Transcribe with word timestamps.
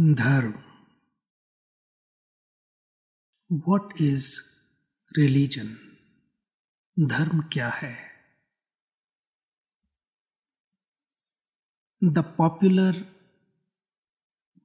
धर्म 0.00 0.52
what 3.68 3.92
is 4.00 4.40
religion 5.18 5.68
धर्म 7.06 7.40
क्या 7.40 7.68
है? 7.68 8.10
The 12.04 12.18
popular 12.18 12.94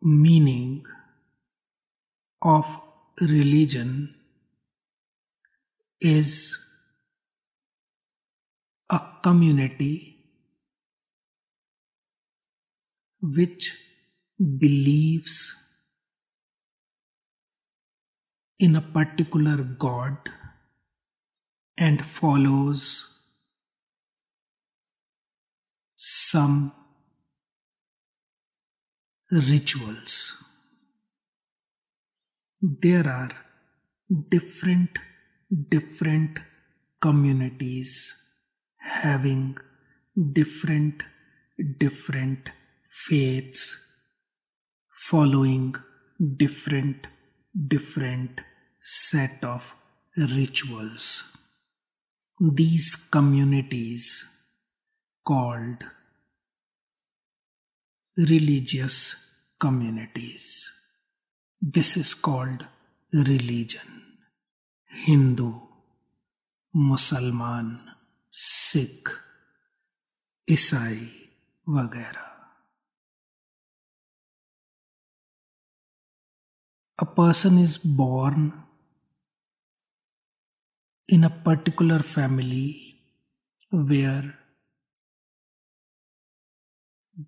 meaning 0.05 0.87
of 2.43 2.69
religion 3.23 4.07
is 6.01 6.55
a 8.89 9.21
community 9.25 10.11
which 13.21 13.94
believes 14.37 15.55
in 18.59 18.75
a 18.75 18.81
particular 18.81 19.63
God 19.63 20.17
and 21.77 22.05
follows 22.05 23.11
some 25.97 26.73
rituals. 29.31 30.43
There 32.61 33.07
are 33.07 33.31
different, 34.29 34.91
different 35.69 36.39
communities 37.01 38.15
having 38.77 39.55
different, 40.31 41.03
different 41.79 42.49
faiths 42.89 43.84
following 45.10 45.74
different 46.36 47.06
different 47.74 48.40
set 48.82 49.44
of 49.44 49.74
rituals 50.16 51.06
these 52.40 52.90
communities 53.16 54.24
called 55.24 55.82
religious 58.16 59.00
communities 59.58 60.70
this 61.60 61.96
is 61.96 62.14
called 62.28 62.64
religion 63.12 63.90
hindu 65.06 65.50
मुसलमान 66.74 67.76
सिख 68.32 69.08
ईसाई 70.50 71.06
वगैरह 71.68 72.33
a 76.97 77.05
person 77.05 77.57
is 77.57 77.77
born 77.77 78.53
in 81.07 81.23
a 81.23 81.29
particular 81.29 81.99
family 81.99 82.95
where 83.69 84.33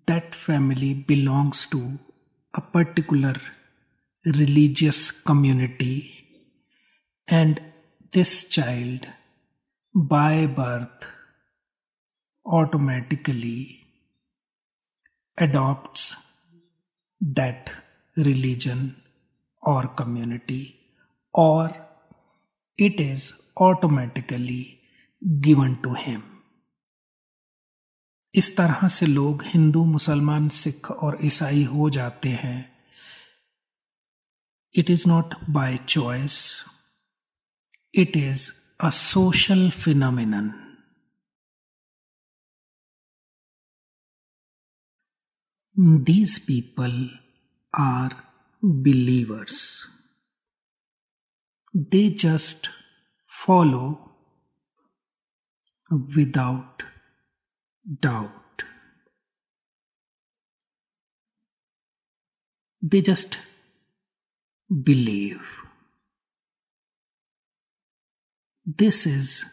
that 0.06 0.34
family 0.34 0.94
belongs 0.94 1.66
to 1.66 1.98
a 2.54 2.60
particular 2.60 3.34
religious 4.24 5.10
community 5.10 5.94
and 7.26 7.60
this 8.12 8.32
child 8.48 9.06
by 9.94 10.46
birth 10.46 11.06
automatically 12.46 13.80
adopts 15.36 16.16
that 17.20 17.70
religion 18.16 18.96
or 19.62 19.88
community, 19.88 20.76
or 21.34 21.74
it 22.78 23.00
is 23.00 23.32
automatically 23.56 24.80
given 25.40 25.78
to 25.82 25.94
him. 25.94 26.22
इस 28.34 28.56
तरह 28.56 28.86
से 28.88 29.06
लोग 29.06 29.42
हिंदू 29.42 29.84
मुसलमान 29.84 30.48
सिख 30.54 30.90
और 30.90 31.18
ईसाई 31.26 31.62
हो 31.64 31.88
जाते 31.90 32.28
हैं 32.42 32.58
it 34.74 34.90
is 34.90 35.06
not 35.08 35.34
by 35.50 35.76
choice 35.88 36.38
it 37.94 38.16
is 38.16 38.50
a 38.80 38.88
social 38.90 39.70
phenomenon 39.70 40.52
these 45.76 46.38
people 46.40 47.08
are 47.74 48.10
believers. 48.62 49.88
They 51.74 52.10
just 52.10 52.70
follow 53.26 54.12
without 56.16 56.82
doubt. 58.00 58.32
They 62.82 63.00
just 63.00 63.38
believe. 64.82 65.42
This 68.64 69.06
is 69.06 69.44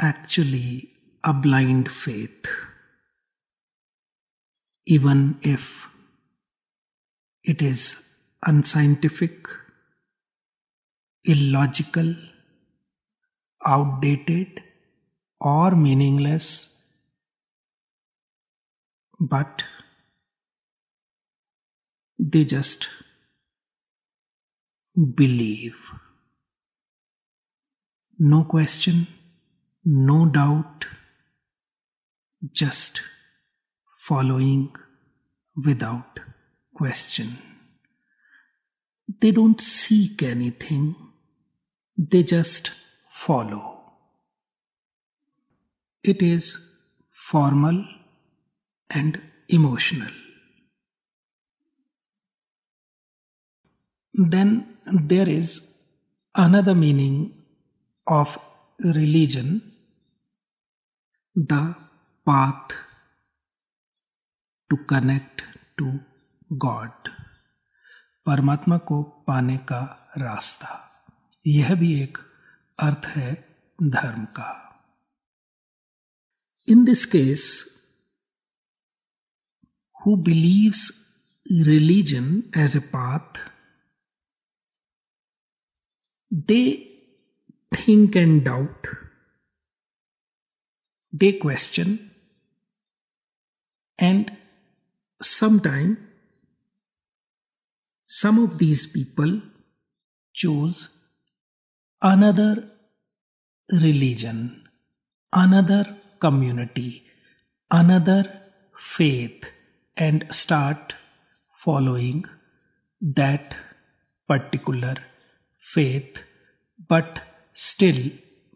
actually 0.00 0.90
a 1.22 1.32
blind 1.32 1.90
faith. 1.90 2.46
Even 4.86 5.38
if 5.42 5.88
it 7.44 7.60
is 7.62 8.08
unscientific, 8.46 9.46
illogical, 11.24 12.14
outdated, 13.66 14.62
or 15.40 15.72
meaningless, 15.72 16.82
but 19.20 19.64
they 22.18 22.44
just 22.44 22.88
believe. 25.14 25.76
No 28.18 28.44
question, 28.44 29.06
no 29.84 30.26
doubt, 30.26 30.86
just 32.52 33.02
following 33.98 34.74
without 35.56 36.20
question. 36.74 37.38
They 39.20 39.30
don't 39.30 39.60
seek 39.60 40.22
anything, 40.22 40.96
they 41.96 42.22
just 42.22 42.72
follow. 43.10 43.82
It 46.02 46.22
is 46.22 46.70
formal 47.10 47.84
and 48.90 49.20
emotional. 49.48 50.10
Then 54.12 54.78
there 54.86 55.28
is 55.28 55.76
another 56.34 56.74
meaning 56.74 57.42
of 58.06 58.38
religion 58.78 59.72
the 61.34 61.74
path 62.24 62.72
to 64.70 64.76
connect 64.86 65.42
to 65.78 66.00
God 66.58 67.08
परमात्मा 68.26 68.78
को 68.78 69.02
पाने 69.02 69.56
का 69.56 70.12
रास्ता। 70.18 70.70
यह 71.46 71.74
भी 71.74 72.02
एक 72.02 72.18
अर्थ 72.78 73.06
है 73.06 73.34
धर्म 73.82 74.24
का। 74.24 74.50
In 76.68 76.84
this 76.84 77.06
case 77.06 77.64
who 80.00 80.16
believes 80.16 81.06
religion 81.62 82.42
as 82.56 82.76
a 82.76 82.80
path 82.80 83.50
they 86.32 86.62
think 87.72 88.16
and 88.16 88.44
doubt 88.44 88.86
they 91.14 91.32
question 91.32 91.98
and 94.00 94.44
sometime 95.24 95.94
some 98.20 98.36
of 98.42 98.58
these 98.58 98.82
people 98.86 99.32
chose 100.40 100.88
another 102.00 102.70
religion, 103.84 104.38
another 105.32 105.84
community, 106.20 106.90
another 107.72 108.22
faith, 108.76 109.50
and 109.96 110.26
start 110.30 110.94
following 111.64 112.24
that 113.00 113.56
particular 114.28 114.94
faith, 115.58 116.22
but 116.88 117.20
still 117.52 118.02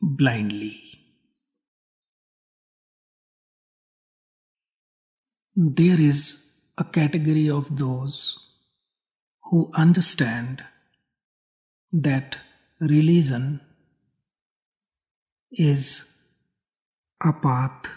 blindly. 0.01 0.77
There 5.57 6.01
is 6.01 6.45
a 6.77 6.85
category 6.85 7.51
of 7.51 7.77
those 7.77 8.48
who 9.51 9.71
understand 9.75 10.63
that 11.93 12.37
religion 12.81 13.61
is 15.51 16.13
a 17.23 17.33
path 17.33 17.89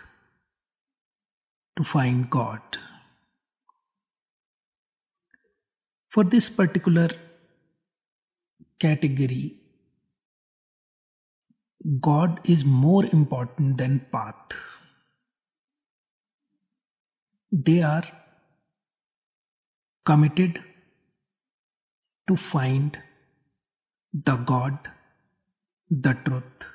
to 1.77 1.83
find 1.83 2.29
God. 2.29 2.61
For 6.09 6.23
this 6.23 6.49
particular 6.49 7.09
category, 8.79 9.57
God 11.99 12.39
is 12.45 12.63
more 12.63 13.05
important 13.05 13.77
than 13.77 14.05
path. 14.11 14.57
They 17.51 17.81
are 17.81 18.03
committed 20.05 20.63
to 22.31 22.37
find 22.37 22.97
the 24.13 24.35
God, 24.51 24.77
the 25.89 26.13
truth, 26.25 26.67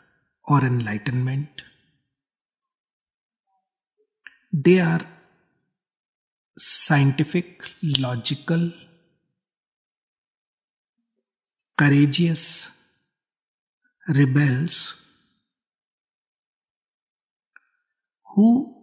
or 0.47 0.61
enlightenment. 0.65 1.63
They 4.53 4.81
are 4.81 5.01
scientific, 6.59 7.63
logical, 7.83 8.73
courageous 11.79 12.71
rebels 14.09 15.03
who 18.35 18.75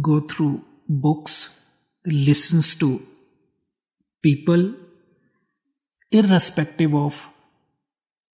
go 0.00 0.20
through 0.20 0.64
books, 0.88 1.60
listens 2.04 2.74
to 2.76 3.11
people 4.22 4.74
irrespective 6.10 6.94
of 6.94 7.28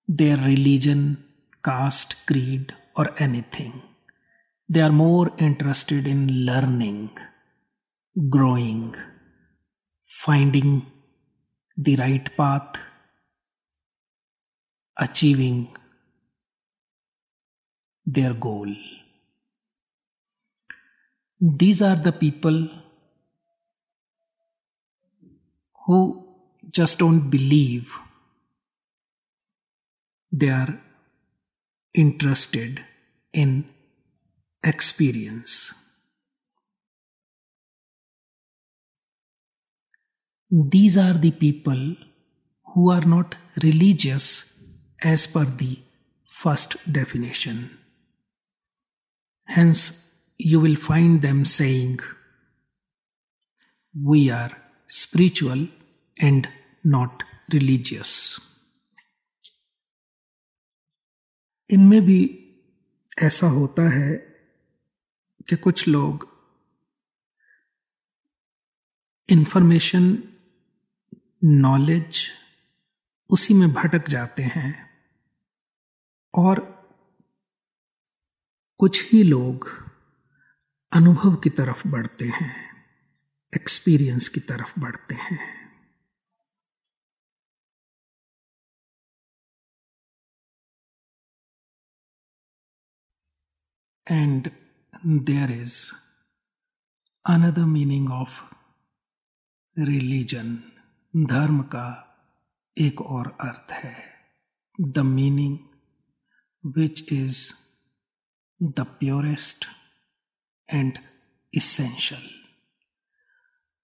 their 0.06 0.36
religion, 0.36 1.24
caste, 1.64 2.16
creed, 2.26 2.74
or 2.96 3.12
anything. 3.18 3.82
They 4.68 4.80
are 4.80 4.92
more 4.92 5.32
interested 5.38 6.06
in 6.06 6.44
learning, 6.44 7.10
growing, 8.28 8.94
finding 10.06 10.86
the 11.76 11.96
right 11.96 12.36
path, 12.36 12.76
achieving 14.98 15.74
their 18.04 18.34
goal. 18.34 18.74
These 21.40 21.82
are 21.82 21.96
the 21.96 22.12
people 22.12 22.68
who 25.88 26.22
just 26.70 26.98
don't 26.98 27.30
believe 27.30 27.98
they 30.30 30.50
are 30.50 30.78
interested 31.94 32.84
in 33.32 33.64
experience. 34.62 35.72
These 40.50 40.98
are 40.98 41.14
the 41.14 41.30
people 41.30 41.96
who 42.74 42.90
are 42.90 43.06
not 43.14 43.34
religious 43.62 44.28
as 45.02 45.26
per 45.26 45.46
the 45.46 45.78
first 46.28 46.76
definition. 46.92 47.78
Hence, 49.46 50.06
you 50.36 50.60
will 50.60 50.76
find 50.76 51.22
them 51.22 51.46
saying, 51.46 52.00
We 53.94 54.30
are 54.30 54.52
spiritual 54.86 55.68
and 56.18 56.48
not 56.84 57.22
religious. 57.52 58.40
इनमें 61.70 62.00
भी 62.02 62.44
ऐसा 63.18 63.46
होता 63.46 63.82
है 63.82 64.16
कि 65.48 65.56
कुछ 65.56 65.88
लोग 65.88 66.26
information 69.28 70.32
knowledge 71.44 72.28
उसी 73.30 73.54
में 73.54 73.72
भटक 73.72 74.08
जाते 74.08 74.42
हैं 74.42 74.88
और 76.34 76.60
कुछ 78.78 79.12
ही 79.12 79.22
लोग 79.22 79.68
अनुभव 80.92 81.36
की 81.36 81.50
तरफ़ 81.50 81.88
बढ़ते 81.88 82.24
हैं 82.24 82.54
एक्सपीरियंस 83.54 84.28
की 84.28 84.40
तरफ़ 84.40 84.80
बढ़ते 84.80 85.14
हैं 85.14 85.67
And 94.10 94.52
there 95.04 95.50
is 95.50 95.94
another 97.24 97.66
meaning 97.66 98.10
of 98.10 98.42
religion. 99.76 100.62
धर्म 101.16 101.62
का 101.62 102.04
एक 102.78 103.00
और 103.00 103.36
अर्थ 103.40 103.72
है 103.72 104.14
the 104.80 104.98
meaning 104.98 105.58
which 106.76 107.12
is 107.12 107.54
the 108.62 108.80
purest 108.80 109.66
and 110.70 110.98
essential 111.54 112.30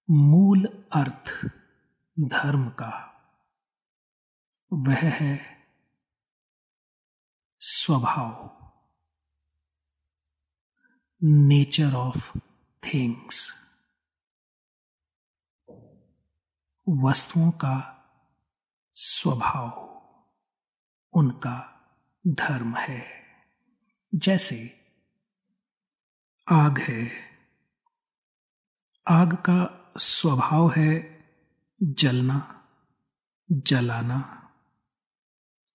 मूल 0.09 0.65
अर्थ 0.93 1.45
धर्म 2.19 2.69
का 2.69 3.11
वह 4.73 4.99
है 4.99 5.65
स्वभाव। 7.57 8.54
नेचर 11.27 11.93
ऑफ़ 11.93 12.37
थिंग्स 12.83 13.53
वस्तुओं 16.89 17.51
का 17.51 18.05
स्वभाव, 18.93 19.71
उनका 21.13 21.87
धर्म 22.27 22.75
है। 22.75 23.05
जैसे, 24.15 24.87
आग 26.51 26.79
है। 26.79 27.11
आग 29.07 29.33
का 29.33 29.91
स्वभाव 29.97 30.71
है 30.77 31.23
जलना, 31.83 32.67
जलाना, 33.51 34.49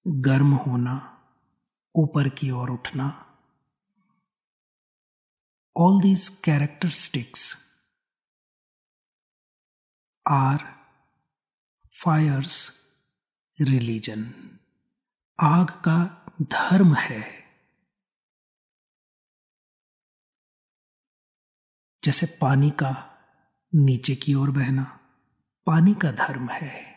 गर्म 0.07 0.55
होना, 0.55 1.25
ऊपर 1.95 2.29
की 2.29 2.51
ओर 2.51 2.71
उठना। 2.71 3.30
All 5.79 6.01
these 6.01 6.41
characteristics 6.41 7.55
are 10.33 10.81
fire's 12.05 12.77
religion 13.61 14.25
आग 15.41 15.71
का 15.71 16.27
धर्म 16.43 16.95
है। 16.95 17.51
जैसे 22.05 22.39
पानी 22.41 22.71
का 22.71 23.19
नीचे 23.75 24.17
की 24.17 24.35
ओर 24.35 24.51
बहना, 24.51 25.01
पानी 25.67 25.95
का 25.95 26.13
धर्म 26.13 26.49
है। 26.49 26.91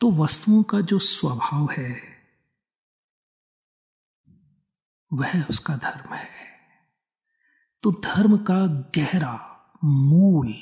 तो 0.00 0.12
वस्तुओं 0.12 0.62
का 0.62 0.80
जो 0.80 0.98
स्वभाव 0.98 1.70
है 1.70 2.09
वह 5.12 5.44
उसका 5.44 5.76
धर्म 5.76 6.14
है। 6.14 6.50
तो 7.82 7.92
धर्म 7.92 8.36
का 8.36 8.66
गहरा 8.66 9.56
मूल 9.84 10.52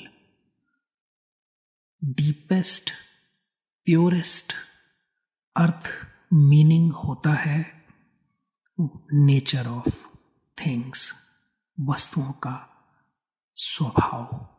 डीपेस्ट 2.03 2.91
प्योरेस्ट 3.85 4.53
अर्थ 5.55 5.83
मीनिंग 6.33 6.93
होता 6.93 7.33
है 7.33 7.85
नेचर 9.13 9.67
ऑफ़ 9.67 9.89
थिंग्स 10.65 11.13
वस्तुओं 11.79 12.31
का 12.31 12.69
स्वभाव। 13.53 14.55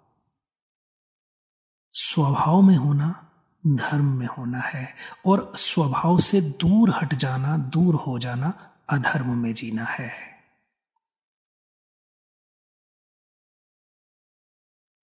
स्वभाव 1.92 2.62
में 2.62 2.76
होना, 2.76 3.30
धर्म 3.66 4.04
में 4.04 4.26
होना 4.26 4.60
है 4.60 4.96
और 5.26 5.52
स्वभाव 5.56 6.18
से 6.18 6.40
दूर 6.40 6.90
हट 6.90 7.14
जाना, 7.14 7.56
दूर 7.58 7.94
हो 7.94 8.18
जाना 8.18 8.69
अधर्म 8.90 9.38
में 9.38 9.54
जीना 9.54 9.84
है। 9.84 10.30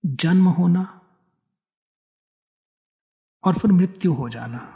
जन्म 0.06 0.48
होना 0.48 0.82
और 3.44 3.54
फिर 3.54 3.72
मृत्यु 3.72 4.14
हो 4.14 4.30
जाना। 4.30 4.74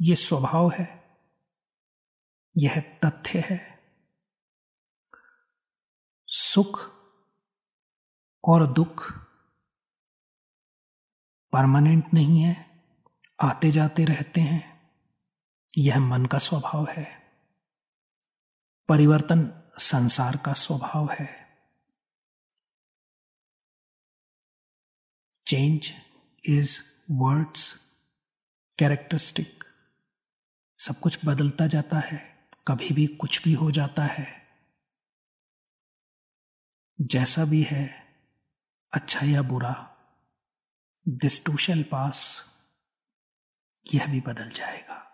यह 0.00 0.14
स्वभाव 0.14 0.70
है, 0.70 1.18
यह 2.56 3.00
तथ्य 3.04 3.38
है। 3.38 3.82
सुख 6.26 6.80
और 8.44 8.72
दुख 8.72 9.12
परमानेंट 11.52 12.04
नहीं 12.14 12.42
है, 12.42 12.84
आते 13.42 13.70
जाते 13.70 14.04
रहते 14.04 14.40
हैं। 14.40 14.71
यह 15.78 16.00
मन 16.00 16.26
का 16.26 16.38
स्वभाव 16.38 16.86
है। 16.90 17.32
परिवर्तन 18.88 19.70
संसार 19.78 20.36
का 20.36 20.52
स्वभाव 20.52 21.08
है। 21.12 21.42
चेंज 25.46 25.92
इज़ 26.44 26.82
वर्ड्स 27.10 27.74
कैरेक्टरिस्टिक 28.78 29.64
सब 30.78 31.00
कुछ 31.00 31.18
बदलता 31.24 31.66
जाता 31.66 31.98
है, 31.98 32.48
कभी 32.68 32.90
भी 32.90 33.06
कुछ 33.06 33.44
भी 33.44 33.52
हो 33.52 33.70
जाता 33.70 34.04
है। 34.04 34.48
जैसा 37.00 37.44
भी 37.44 37.62
है 37.62 38.14
अच्छा 38.92 39.26
या 39.26 39.42
बुरा 39.42 39.96
दिस 41.08 41.44
टू 41.44 41.56
शेल 41.56 41.82
पास 41.82 42.48
यह 43.94 44.06
भी 44.06 44.20
बदल 44.20 44.50
जाएगा। 44.50 45.11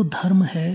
तो 0.00 0.04
धर्म 0.04 0.44
है। 0.44 0.68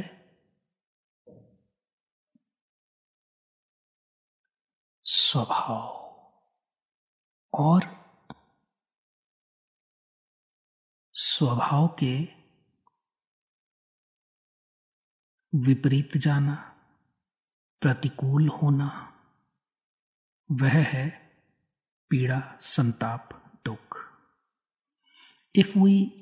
स्वभाव 5.04 5.84
और 7.54 7.82
स्वभाव 11.14 11.88
के 12.04 12.26
विपरीत 15.56 16.18
जाना, 16.18 16.56
प्रतिकूल 17.82 18.48
होना, 18.48 18.90
वह 20.52 20.84
है 20.88 21.10
पीड़ा, 22.10 22.58
संताप, 22.62 23.30
दुख। 23.66 23.98
If 25.56 25.78
we 25.78 26.22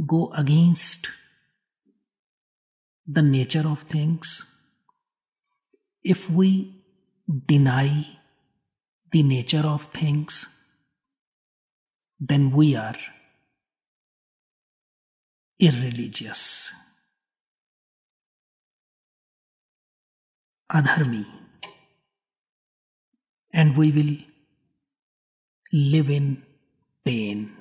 go 0.00 0.24
against 0.24 1.25
the 3.06 3.22
nature 3.22 3.66
of 3.66 3.82
things, 3.82 4.60
if 6.02 6.28
we 6.30 6.82
deny 7.46 8.04
the 9.12 9.22
nature 9.22 9.64
of 9.64 9.86
things, 9.86 10.60
then 12.18 12.50
we 12.50 12.74
are 12.74 12.96
irreligious, 15.58 16.72
adharmi, 20.70 21.24
and 23.52 23.76
we 23.76 23.92
will 23.92 24.16
live 25.72 26.10
in 26.10 26.42
pain. 27.04 27.52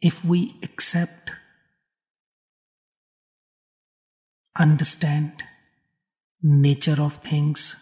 If 0.00 0.24
we 0.24 0.56
accept 0.62 1.30
understand 4.60 5.30
nature 6.44 6.98
of 6.98 7.18
things, 7.18 7.74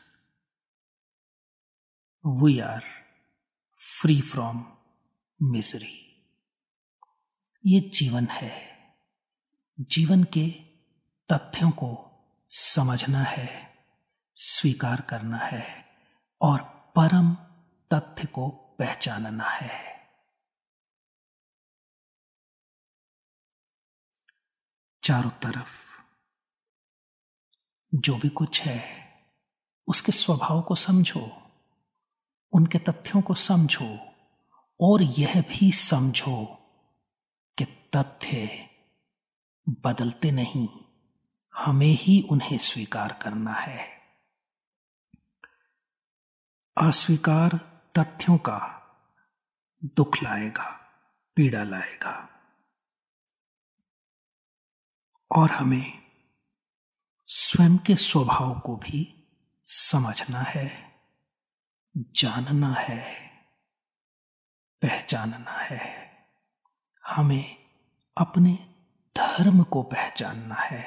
we 2.27 2.61
are 2.61 2.85
free 4.01 4.21
from 4.21 4.77
misery 5.43 6.27
ये 7.67 7.81
जीवन 7.81 8.27
है। 8.27 8.71
जीवन 9.81 10.25
के 10.25 10.51
तथ्यों 11.33 11.71
को 11.71 12.11
समझना 12.49 13.23
है 13.23 13.79
स्वीकार 14.35 15.01
करना 15.01 15.39
है 15.39 15.89
और 16.41 16.63
परम 16.97 17.35
तथ्य 17.93 18.27
को 18.27 18.49
पहचानना 18.79 19.45
है। 19.45 20.01
चारों 25.03 25.31
तरफ़ 25.31 25.90
जो 27.95 28.17
भी 28.17 28.29
कुछ 28.29 28.63
है, 28.63 28.85
उसके 29.87 30.13
स्वभाव 30.13 30.63
को 30.63 30.75
समझो, 30.75 31.43
उनके 32.53 32.79
तथ्यों 32.79 33.23
को 33.23 33.35
समझो, 33.35 33.99
और 34.81 35.03
यह 35.03 35.41
भी 35.43 35.73
समझो 35.73 36.59
कि 37.59 37.65
तथ्य 37.65 38.69
बदलते 39.69 40.31
नहीं, 40.31 40.69
हमें 41.57 41.87
ही 41.87 42.27
उन्हें 42.31 42.59
स्वीकार 42.59 43.19
करना 43.23 43.53
है। 43.53 44.01
अस्वीकार 46.79 47.57
तथ्यों 47.99 48.39
का 48.39 48.77
दुख 49.85 50.23
लाएगा, 50.23 50.81
पीड़ा 51.37 51.65
लाएगा, 51.65 52.29
और 55.37 55.51
हमें 55.51 56.00
स्वयं 57.33 57.79
के 57.79 57.97
स्वभाव 57.97 58.61
को 58.61 58.77
भी 58.77 59.29
समझना 59.65 60.41
है, 60.41 60.93
जानना 61.97 62.75
है, 62.75 63.29
पहचानना 64.83 65.51
है। 65.51 66.11
हमें 67.07 67.57
अपने 68.19 68.75
धर्म 69.17 69.63
को 69.63 69.83
पहचानना 69.83 70.55
है। 70.55 70.83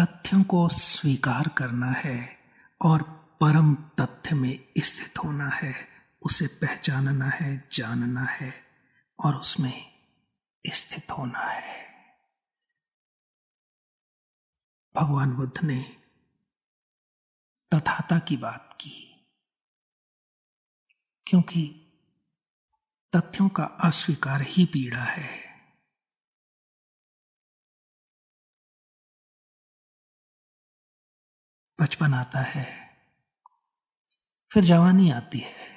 तथ्यों 0.00 0.44
को 0.44 0.68
स्वीकार 0.68 1.48
करना 1.48 1.90
है 1.90 2.38
और 2.82 3.02
परम 3.40 3.74
तथ्य 3.74 4.34
में 4.34 4.68
स्थित 4.78 5.18
होना 5.18 5.48
है, 5.48 5.88
उसे 6.22 6.46
पहचानना 6.46 7.28
है, 7.28 7.68
जानना 7.72 8.22
है। 8.22 8.73
और 9.18 9.36
उसमें 9.36 9.76
स्थित 10.64 11.10
होना 11.10 11.38
है। 11.38 11.82
भगवान 14.94 15.32
बुद्ध 15.36 15.64
ने 15.64 15.82
तथाता 17.72 18.18
की 18.18 18.36
बात 18.36 18.76
की, 18.80 18.98
क्योंकि 21.26 21.64
तथ्यों 23.12 23.48
का 23.48 23.64
अस्वीकार 23.64 24.42
ही 24.42 24.64
पीड़ा 24.66 25.04
है। 25.04 25.42
बचपन 31.78 32.14
आता 32.14 32.40
है, 32.40 32.66
फिर 34.50 34.64
जवानी 34.64 35.10
आती 35.10 35.38
है, 35.38 35.68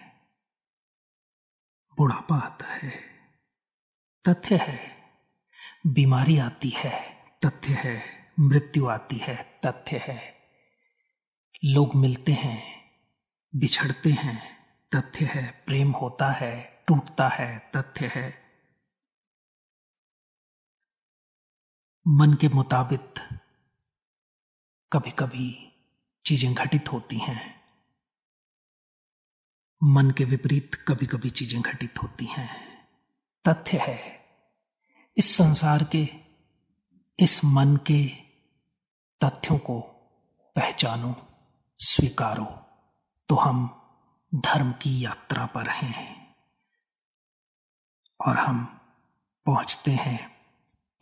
बुढ़ापा 1.98 2.36
आता 2.38 2.74
है। 2.74 3.07
तथ्य 4.28 4.56
है। 4.56 4.96
बीमारी 5.88 6.38
आती 6.38 6.70
है, 6.70 7.14
तथ्य 7.46 7.74
है। 7.74 8.04
मृत्यु 8.40 8.88
आती 8.88 9.18
है, 9.18 9.60
तथ्य 9.66 9.98
है। 9.98 10.36
लोग 11.66 11.96
मिलते 11.96 12.32
हैं, 12.32 12.84
बिछड़ते 13.56 14.10
हैं, 14.10 14.66
तथ्य 14.96 15.26
है। 15.26 15.64
प्रेम 15.66 15.92
होता 15.92 16.32
है, 16.32 16.84
टूटता 16.88 17.30
है, 17.30 17.72
तथ्य 17.76 18.12
है। 18.16 18.44
मन 22.08 22.34
के 22.34 22.50
मुताबिक 22.50 23.14
कभी 24.94 25.12
कभी 25.12 25.74
चीज़ें 26.26 26.54
घटित 26.54 26.92
होती 26.92 27.18
हैं। 27.18 27.62
मन 29.84 30.12
के 30.12 30.26
विपरीत 30.26 30.76
कभी 30.88 31.06
कभी 31.06 31.30
चीज़ें 31.30 31.62
घटित 31.62 32.04
होती 32.04 32.26
हैं। 32.26 32.78
तथ्य 33.48 33.78
है। 33.78 34.17
इस 35.18 35.38
संसार 35.38 35.84
के, 35.84 36.10
इस 37.20 37.42
मन 37.46 37.78
के 37.78 38.08
तथ्यों 39.24 39.60
को 39.60 39.82
पहचानो, 40.56 41.16
स्वीकारो। 41.78 42.46
तो 43.30 43.36
हम 43.36 43.82
धर्म 44.36 44.72
की 44.72 45.06
यात्रा 45.06 45.46
पर 45.46 45.70
हैं 45.70 46.36
और 48.28 48.38
हम 48.38 48.66
पहुँचते 49.46 49.92
हैं 49.92 50.46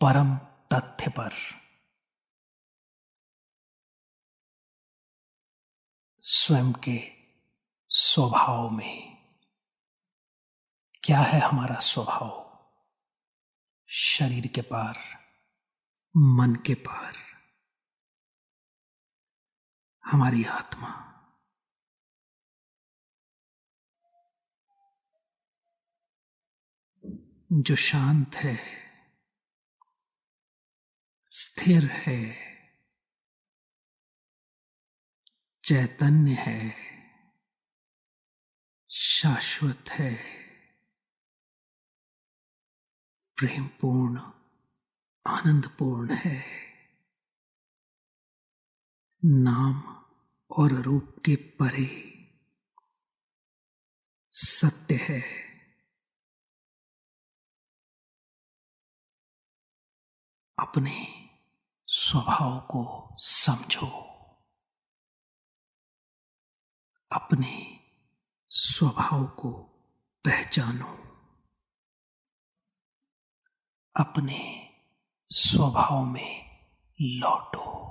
परम 0.02 0.38
तथ्य 0.74 1.12
पर। 1.12 1.30
स्वयं 6.20 6.74
के 6.74 7.12
स्वभाव 7.90 8.70
में। 8.70 9.18
क्या 11.04 11.20
है 11.20 11.40
हमारा 11.40 11.76
स्वभाव? 11.76 12.45
शरीर 13.98 14.48
के 14.48 14.62
पार, 14.62 15.26
मन 16.18 16.56
के 16.56 16.74
पार। 16.74 17.18
हमारी 20.06 20.46
आत्मा। 20.46 21.02
जो 27.52 27.76
शांत 27.76 28.36
है, 28.36 28.58
स्थिर 31.32 31.86
है, 31.92 32.36
चैतन्य 35.64 36.36
है, 36.40 36.76
शाश्वत 38.92 39.86
है। 39.90 40.45
प्रेमपूर्ण, 43.38 44.20
आनंदपूर्ण 45.28 46.14
है। 46.14 46.44
नाम 49.26 50.06
और 50.52 50.72
रूप 50.72 51.16
के 51.26 51.36
परे 51.36 52.16
सत्य 54.32 54.96
है। 54.96 55.22
अपने 60.60 61.30
स्वभाव 61.88 62.60
को 62.60 63.16
समझो। 63.18 64.02
अपने 67.12 67.80
स्वभाव 68.50 69.28
को 69.28 69.52
पहचानो। 70.26 71.05
अपने 74.00 74.70
स्वभाव 75.30 76.06
में 76.06 76.46
लौटो। 77.02 77.86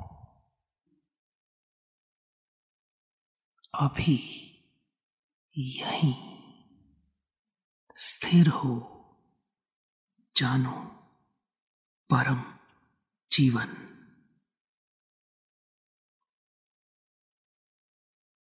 अभी 3.74 4.40
यहीं 5.58 6.34
स्थिर 7.96 8.48
हो, 8.48 8.90
जानो 10.36 10.84
परम 12.10 12.58
जीवन। 13.30 13.84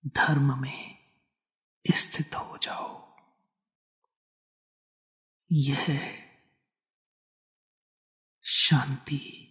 धर्म 0.07 0.61
में 0.61 0.97
स्थित 1.95 2.35
हो 2.35 2.57
जाओ। 2.57 3.15
यह 5.51 6.28
शांति 8.51 9.45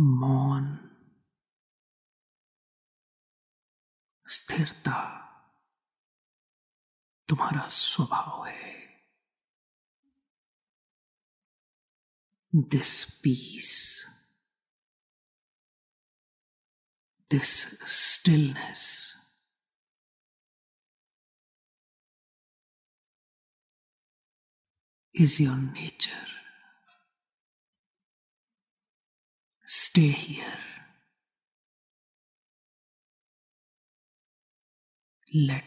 मौन 0.00 0.76
स्थिरता 4.26 5.20
तुम्हारा 7.28 7.68
स्वभाव 7.68 8.46
है। 8.46 8.80
This 12.54 13.04
peace 13.04 14.06
this 17.30 17.66
stillness 17.90 19.09
is 25.14 25.40
your 25.40 25.56
nature. 25.56 26.10
Stay 29.64 30.08
here. 30.08 30.58
Let 35.32 35.64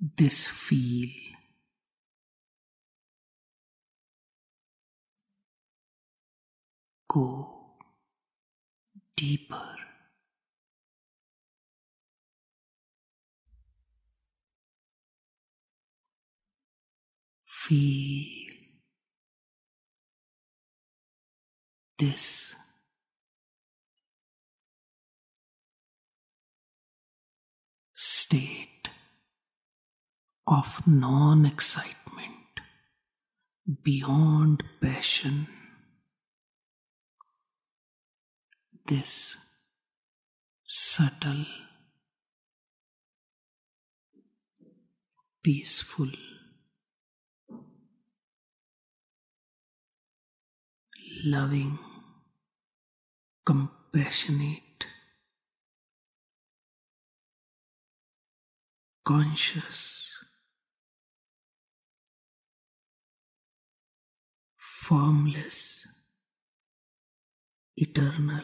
this 0.00 0.48
feel 0.48 1.10
go 7.08 7.76
deeper. 9.16 9.87
Feel 17.68 18.48
this 21.98 22.54
state 27.94 28.88
of 30.46 30.80
non 30.86 31.44
excitement 31.44 32.32
beyond 33.82 34.62
passion. 34.80 35.46
This 38.86 39.36
subtle, 40.64 41.44
peaceful 45.42 46.08
loving, 51.24 51.78
compassionate, 53.44 54.86
conscious, 59.04 60.18
formless, 64.56 65.86
eternal 67.76 68.42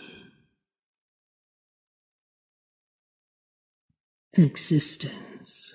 existence 4.37 5.75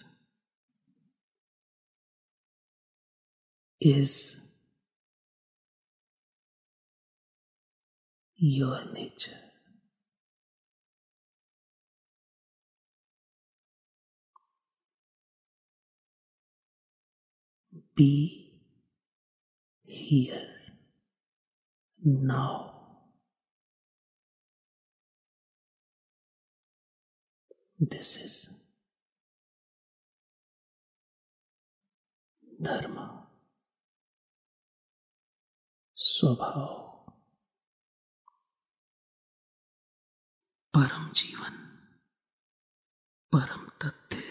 is 3.80 4.36
your 8.40 8.86
nature. 8.94 9.32
Be 17.96 18.54
here 19.86 20.48
now. 22.02 22.76
This 27.78 28.18
is 28.18 28.50
Dharma. 32.62 33.28
Swabhav. 35.98 36.89
परम 40.80 41.12
जीवन, 41.12 41.52
परम 43.36 43.68
तथ्य 43.68 44.24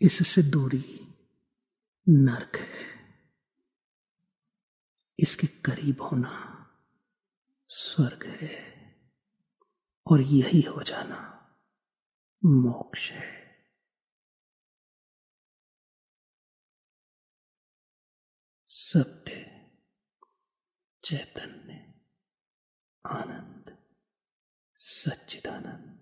इससे 0.00 0.42
दूरी 0.42 1.14
नरक 2.08 2.56
है। 2.56 3.02
इसके 5.18 5.46
करीब 5.46 6.02
होना 6.02 6.58
स्वर्ग 7.68 8.26
है। 8.26 8.72
और 10.06 10.20
यही 10.20 10.62
हो 10.62 10.82
जाना 10.82 11.18
मोक्ष 12.44 13.10
है। 13.10 13.66
सत्य 18.68 19.32
चैतन्य। 21.04 21.91
आनंद 23.04 23.76
सच्चिदानंद। 24.80 26.01